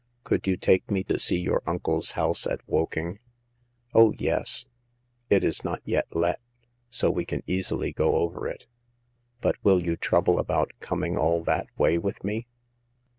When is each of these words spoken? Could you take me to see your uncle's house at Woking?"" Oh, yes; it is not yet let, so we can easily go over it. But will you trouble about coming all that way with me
Could 0.23 0.47
you 0.47 0.57
take 0.57 0.89
me 0.89 1.03
to 1.03 1.19
see 1.19 1.37
your 1.37 1.61
uncle's 1.67 2.13
house 2.13 2.47
at 2.47 2.67
Woking?"" 2.67 3.19
Oh, 3.93 4.13
yes; 4.17 4.65
it 5.29 5.43
is 5.43 5.63
not 5.63 5.79
yet 5.85 6.07
let, 6.09 6.39
so 6.89 7.11
we 7.11 7.23
can 7.23 7.43
easily 7.45 7.91
go 7.93 8.15
over 8.15 8.47
it. 8.47 8.65
But 9.41 9.63
will 9.63 9.83
you 9.83 9.95
trouble 9.95 10.39
about 10.39 10.73
coming 10.79 11.17
all 11.19 11.43
that 11.43 11.67
way 11.77 11.99
with 11.99 12.23
me 12.23 12.47